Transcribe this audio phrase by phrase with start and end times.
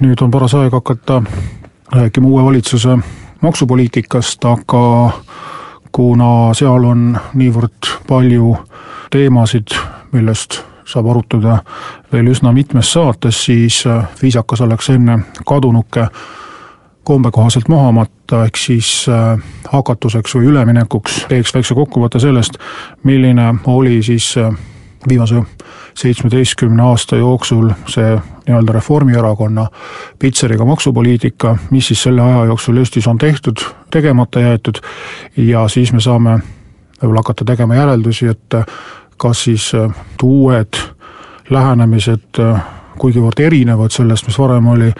[0.00, 1.22] Nüüd on paras aeg hakata
[1.92, 2.98] rääkima uue valitsuse
[3.40, 5.10] maksupoliitikast, aga
[5.92, 8.54] kuna seal on niivõrd palju
[9.10, 9.74] teemasid,
[10.12, 11.58] millest saab arutada
[12.12, 13.82] veel üsna mitmes saates, siis
[14.22, 16.06] viisakas oleks enne kadunuke
[17.04, 19.06] kombe kohaselt maha matta, ehk siis
[19.72, 22.58] hakatuseks või üleminekuks teeks väikse kokkuvõtte sellest,
[23.02, 24.34] milline oli siis
[25.08, 25.42] viimase
[25.94, 29.66] seitsmeteistkümne aasta jooksul see nii-öelda Reformierakonna
[30.18, 33.56] pitseriga maksupoliitika, mis siis selle aja jooksul Eestis on tehtud,
[33.90, 34.80] tegemata jäetud
[35.36, 36.38] ja siis me saame
[37.02, 38.58] võib-olla hakata tegema järeldusi, et
[39.16, 39.70] kas siis
[40.22, 40.78] uued
[41.50, 42.40] lähenemised,
[42.98, 44.92] kuigivõrd erinevad sellest, mis varem oli,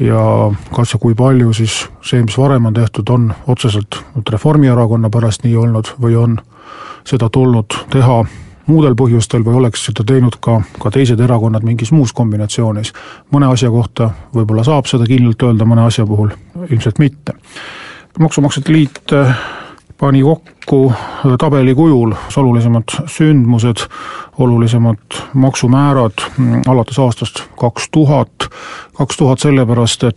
[0.00, 5.44] ja kas ja kui palju siis see, mis varem on tehtud, on otseselt Reformierakonna pärast
[5.44, 6.38] nii olnud või on
[7.04, 8.22] seda tulnud teha
[8.70, 12.92] muudel põhjustel või oleks seda teinud ka, ka teised erakonnad mingis muus kombinatsioonis.
[13.34, 16.30] mõne asja kohta võib-olla saab seda kindlalt öelda, mõne asja puhul
[16.68, 17.34] ilmselt mitte.
[18.18, 19.14] maksumaksjate liit
[20.00, 20.92] pani kokku
[21.38, 23.84] tabeli kujul olulisemad sündmused,
[24.38, 26.24] olulisemad maksumäärad
[26.68, 28.48] alates aastast kaks tuhat,
[28.96, 30.16] kaks tuhat sellepärast, et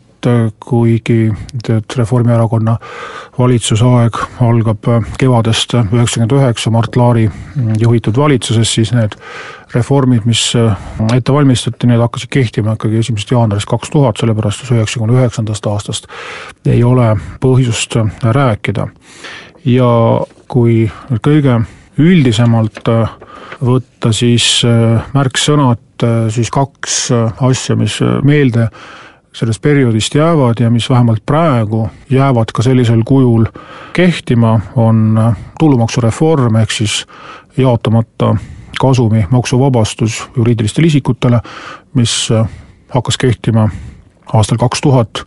[0.60, 1.32] kuigi
[1.70, 2.78] et Reformierakonna
[3.38, 4.88] valitsusaeg algab
[5.20, 7.28] kevadest üheksakümmend üheksa Mart Laari
[7.80, 9.18] juhitud valitsuses, siis need
[9.74, 10.42] reformid, mis
[11.16, 16.10] ette valmistati, need hakkasid kehtima ikkagi esimesest jaanuarist kaks tuhat, sellepärast et üheksakümne üheksandast aastast
[16.70, 17.14] ei ole
[17.44, 18.88] põhjust rääkida.
[19.66, 19.90] ja
[20.48, 20.92] kui
[21.24, 21.62] kõige
[21.98, 22.90] üldisemalt
[23.64, 24.62] võtta, siis
[25.14, 26.98] märksõnad, siis kaks
[27.42, 28.68] asja, mis meelde
[29.34, 33.46] sellest perioodist jäävad ja mis vähemalt praegu jäävad ka sellisel kujul
[33.94, 37.06] kehtima, on tulumaksureform, ehk siis
[37.58, 38.36] jaotamata
[38.80, 41.40] kasumi maksuvabastus juriidilistele isikutele,
[41.94, 42.30] mis
[42.90, 43.70] hakkas kehtima
[44.34, 45.24] aastal kaks tuhat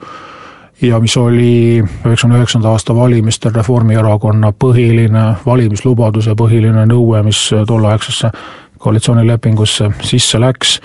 [0.82, 8.30] ja mis oli üheksakümne üheksanda aasta valimistel Reformierakonna põhiline valimislubadus ja põhiline nõue, mis tolleaegsesse
[8.78, 10.80] koalitsioonilepingusse sisse läks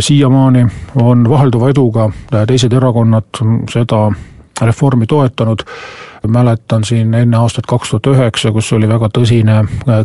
[0.00, 0.66] siiamaani
[1.02, 2.10] on vahelduva eduga
[2.48, 3.42] teised erakonnad
[3.72, 4.06] seda
[4.60, 5.62] reformi toetanud,
[6.26, 9.58] mäletan siin enne aastat kaks tuhat üheksa, kus oli väga tõsine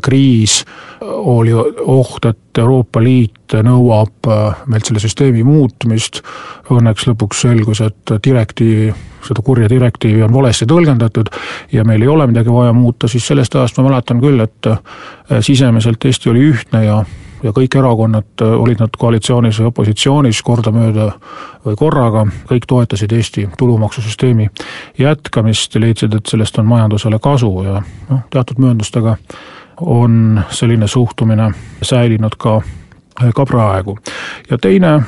[0.03, 0.61] kriis,
[1.01, 4.27] oli oht, et Euroopa Liit nõuab
[4.67, 6.19] meilt selle süsteemi muutmist,
[6.71, 8.91] õnneks lõpuks selgus, et direktiivi,
[9.23, 11.31] seda kurja direktiivi on valesti tõlgendatud
[11.71, 14.71] ja meil ei ole midagi vaja muuta, siis sellest ajast ma mäletan küll, et
[15.39, 17.01] sisemiselt Eesti oli ühtne ja
[17.43, 21.07] ja kõik erakonnad, olid nad koalitsioonis või opositsioonis kordamööda
[21.65, 24.49] või korraga, kõik toetasid Eesti tulumaksusüsteemi
[24.99, 29.17] jätkamist ja leidsid, et sellest on majandusele kasu ja noh, teatud mööndustega
[29.81, 32.61] on selline suhtumine säilinud ka,
[33.35, 33.97] ka praegu.
[34.49, 35.01] ja teine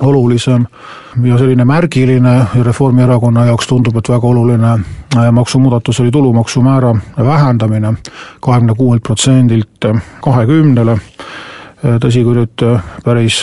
[0.00, 0.66] olulisem
[1.24, 4.78] ja selline märgiline Reformierakonna jaoks tundub, et väga oluline
[5.32, 7.94] maksumuudatus oli tulumaksumäära vähendamine
[8.40, 9.86] kahekümne kuuelt protsendilt
[10.22, 10.98] kahekümnele
[11.82, 12.66] tõsi, kui nüüd
[13.04, 13.42] päris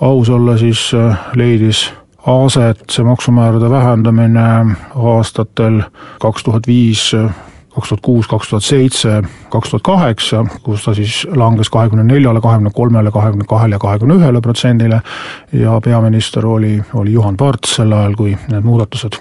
[0.00, 0.90] aus olla, siis
[1.36, 1.86] leidis
[2.26, 5.82] aset see maksumäärade vähendamine aastatel
[6.20, 7.12] kaks tuhat viis,
[7.74, 9.20] kaks tuhat kuus, kaks tuhat seitse,
[9.50, 14.18] kaks tuhat kaheksa, kus ta siis langes kahekümne neljale, kahekümne kolmele, kahekümne kahele ja kahekümne
[14.18, 15.00] ühele protsendile
[15.52, 19.20] ja peaminister oli, oli Juhan Parts sel ajal, kui need muudatused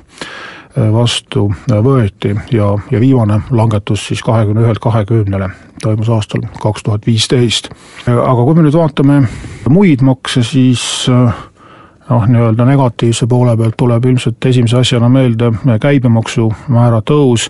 [0.76, 5.50] vastu võeti ja, ja viimane langetus siis kahekümne ühelt kahekümnele
[5.82, 7.70] toimus aastal kaks tuhat viisteist.
[8.08, 9.22] aga kui me nüüd vaatame
[9.70, 15.52] muid makse, siis noh, nii-öelda negatiivse poole pealt tuleb ilmselt esimese asjana meelde
[15.82, 17.50] käibemaksumäära tõus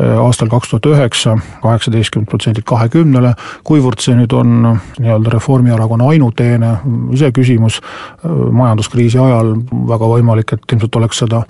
[0.00, 3.34] aastal kaks tuhat üheksa kaheksateistkümnelt protsendilt kahekümnele,
[3.66, 4.54] kuivõrd see nüüd on
[5.00, 6.70] nii-öelda Reformierakonna ainuteene
[7.16, 7.80] iseküsimus
[8.24, 9.56] majanduskriisi ajal,
[9.90, 11.42] väga võimalik, et ilmselt oleks seda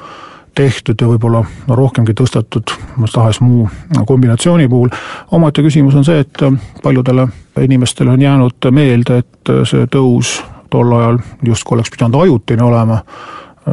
[0.54, 3.68] tehtud ja võib-olla rohkemgi tõstetud mis tahes muu
[4.06, 4.88] kombinatsiooni puhul.
[5.30, 6.42] omaette küsimus on see, et
[6.82, 7.28] paljudele
[7.60, 13.00] inimestele on jäänud meelde, et see tõus tol ajal justkui oleks pidanud ajutine olema,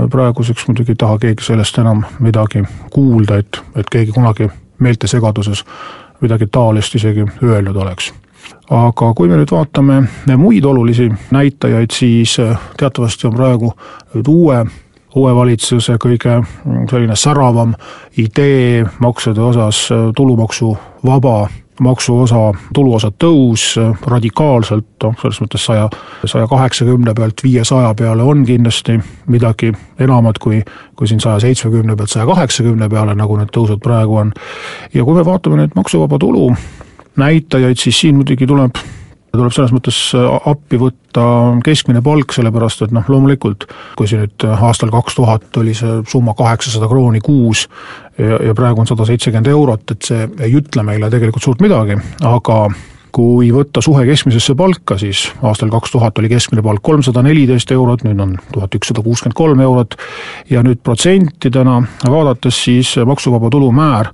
[0.10, 2.64] praeguseks muidugi ei taha keegi sellest enam midagi
[2.94, 4.50] kuulda, et, et keegi kunagi
[4.80, 5.64] meeltesegaduses
[6.22, 8.14] midagi taolist isegi öelnud oleks
[8.72, 10.02] aga kui me nüüd vaatame
[10.38, 12.38] muid olulisi näitajaid, siis
[12.78, 13.72] teatavasti on praegu
[14.16, 14.66] nüüd uue
[15.18, 16.42] uue valitsuse kõige
[16.90, 17.74] selline säravam
[18.18, 21.40] idee maksude osas tulumaksuvaba
[21.80, 23.76] maksuosa, tuluosa tõus
[24.06, 25.88] radikaalselt, noh, selles mõttes saja,
[26.26, 28.98] saja kaheksakümne pealt viiesaja peale on kindlasti
[29.30, 30.64] midagi enamat kui,
[30.96, 34.34] kui siin saja seitsmekümne pealt saja kaheksakümne peale, nagu need tõusud praegu on.
[34.94, 36.50] ja kui me vaatame nüüd maksuvaba tulu
[37.18, 38.82] näitajaid, siis siin muidugi tuleb
[39.38, 41.26] tuleb selles mõttes äh, appi võtta
[41.66, 43.68] keskmine palk, sellepärast et noh, loomulikult
[44.00, 47.68] kui see nüüd äh, aastal kaks tuhat oli see summa kaheksasada krooni kuus
[48.18, 52.00] ja, ja praegu on sada seitsekümmend eurot, et see ei ütle meile tegelikult suurt midagi,
[52.28, 52.62] aga
[53.12, 58.04] kui võtta suhe keskmisesse palka, siis aastal kaks tuhat oli keskmine palk kolmsada neliteist eurot,
[58.06, 59.96] nüüd on tuhat ükssada kuuskümmend kolm eurot.
[60.50, 64.12] Ja nüüd protsentidena vaadates siis maksuvaba tulu määr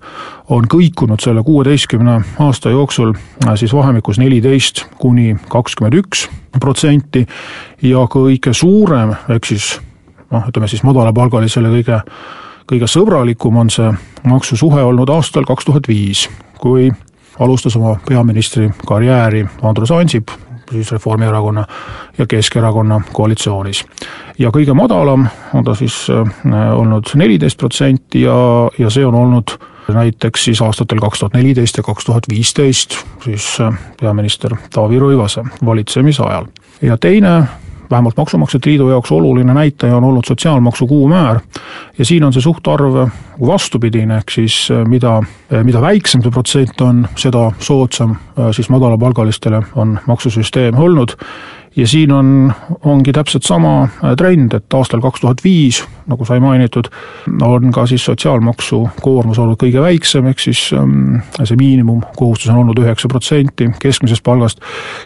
[0.53, 6.27] on kõikunud selle kuueteistkümne aasta jooksul äh, siis vahemikus neliteist kuni kakskümmend üks
[6.59, 7.25] protsenti.
[7.81, 9.73] Ja kõige suurem, ehk siis
[10.31, 12.01] noh, ütleme siis madalapalgalisele kõige
[12.69, 13.89] kõige sõbralikum on see
[14.27, 16.27] maksusuhe olnud aastal kaks tuhat viis,
[16.61, 16.91] kui
[17.39, 20.27] alustas oma peaministri karjääri Andrus Ansip,
[20.71, 21.65] siis Reformierakonna
[22.17, 23.85] ja Keskerakonna koalitsioonis.
[24.39, 28.35] ja kõige madalam on ta siis äh, olnud neliteist protsenti ja,
[28.79, 29.57] ja see on olnud
[29.93, 35.43] näiteks siis aastatel kaks tuhat neliteist ja kaks tuhat viisteist, siis äh, peaminister Taavi Rõivase
[35.65, 36.45] valitsemise ajal.
[36.81, 37.43] ja teine
[37.91, 41.39] vähemalt Maksumaksjate Liidu jaoks oluline näitaja on olnud sotsiaalmaksu kuumäär.
[41.97, 43.07] ja siin on see suhtarv
[43.47, 48.69] vastupidine, ehk siis eh, mida, eh, mida väiksem see protsent on, seda soodsam eh, siis
[48.69, 51.17] madalapalgalistele on maksusüsteem olnud
[51.75, 52.53] ja siin on,
[52.85, 56.89] ongi täpselt sama äh, trend, et aastal kaks tuhat viis, nagu sai mainitud,
[57.41, 62.81] on ka siis sotsiaalmaksu koormus olnud kõige väiksem, ehk siis ähm, see miinimumkohustus on olnud
[62.83, 64.61] üheksa protsenti keskmisest palgast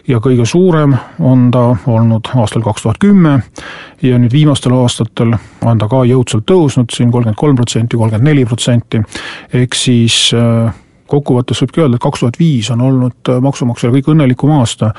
[0.08, 3.38] ja kõige suurem on ta olnud aastal kaks tuhat kümme.
[4.02, 5.32] Ja nüüd viimastel aastatel
[5.66, 9.00] on ta ka jõudsalt tõusnud siin kolmkümmend kolm protsenti, kolmkümmend neli protsenti,
[9.54, 10.68] ehk siis äh,
[11.08, 14.92] kokkuvõttes võibki öelda, et kaks tuhat viis on olnud äh, maksumaksjale kõige õnnelikum aasta,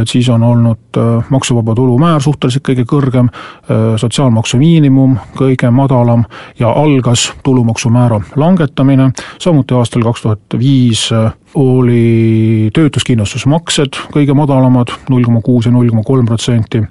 [0.00, 5.70] et siis on olnud äh, maksuvaba tulu määr suhteliselt kõige kõrgem, äh, sotsiaalmaksu miinimum kõige
[5.74, 6.26] madalam
[6.58, 9.10] ja algas tulumaksumäära langetamine,
[9.42, 11.08] samuti aastal kaks tuhat viis
[11.56, 16.82] oli töötuskindlustusmaksed kõige madalamad, null koma kuus ja null koma kolm protsenti,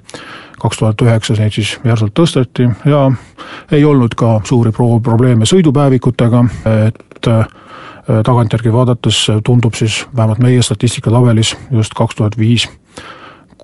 [0.58, 3.06] kaks tuhat üheksa neid siis järsult tõsteti ja
[3.70, 6.42] ei olnud ka suuri pro-, probleeme sõidupäevikutega,
[6.88, 7.46] et Äh,
[8.06, 12.68] tagantjärgi vaadates tundub siis vähemalt meie statistikatabelis just kaks tuhat viis,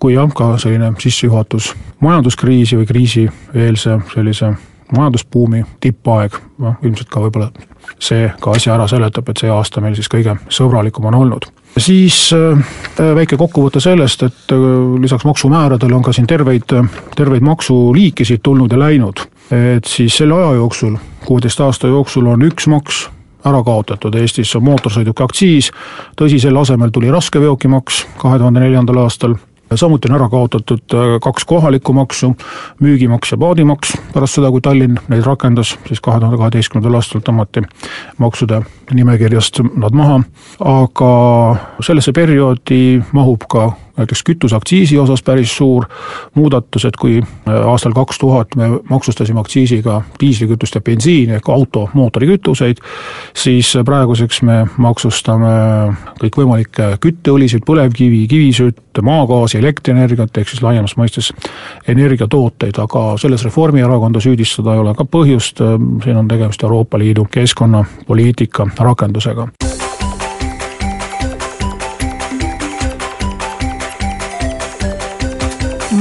[0.00, 4.54] kui jah, ka selline sissejuhatus majanduskriisi või kriisieelse sellise
[4.92, 7.50] majandusbuumi tippaeg, noh ilmselt ka võib-olla
[8.02, 11.46] see ka asja ära seletab, et see aasta meil siis kõige sõbralikum on olnud.
[11.78, 12.58] siis äh,
[13.14, 14.66] väike kokkuvõte sellest, et äh,
[15.00, 16.74] lisaks maksumääradele on ka siin terveid,
[17.16, 19.26] terveid maksuliikisid tulnud ja läinud.
[19.50, 23.08] et siis selle aja jooksul, kuueteist aasta jooksul on üks maks
[23.46, 25.70] ära kaotatud, Eestis on mootorsõidukiaktsiis,
[26.18, 29.36] tõsi, selle asemel tuli raskeveokimaks kahe tuhande neljandal aastal,
[29.74, 32.32] samuti on ära kaotatud äh, kaks kohalikku maksu,
[32.80, 37.64] müügimaks ja paadimaks, pärast seda, kui Tallinn neid rakendas, siis kahe tuhande kaheteistkümnendal aastal tõmmati
[38.22, 38.62] maksude
[38.92, 40.20] nimekirjast nad maha,
[40.60, 41.12] aga
[41.80, 45.86] sellesse perioodi mahub ka näiteks kütuseaktsiisi osas päris suur
[46.34, 51.88] muudatus, et kui äh, aastal kaks tuhat me maksustasime aktsiisiga diislikütust ja bensiini ehk auto
[51.94, 52.80] mootorikütuseid,
[53.36, 55.52] siis praeguseks me maksustame
[56.22, 61.32] kõikvõimalikke kütteõlisid, põlevkivi, kivisütt, maagaasi, elektrienergiat, ehk siis laiemas mõistes
[61.88, 65.62] energiatooteid, aga selles Reformierakonda süüdistada ei ole ka põhjust,
[66.04, 69.48] siin on tegemist Euroopa Liidu keskkonnapoliitika rakendusega.